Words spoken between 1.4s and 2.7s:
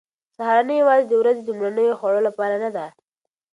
د لومړنیو خوړو لپاره نه